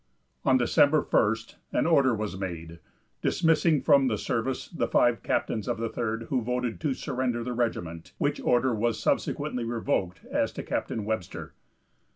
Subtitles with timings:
[0.43, 2.79] On December 1st an order was made,
[3.21, 7.53] dismissing from the service the five captains of the Third who voted to surrender the
[7.53, 11.53] regiment, which order was subsequently revoked as to Captain Webster.